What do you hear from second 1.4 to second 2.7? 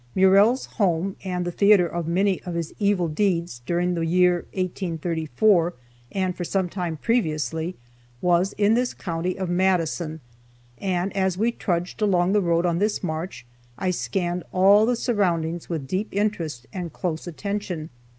the theater of many of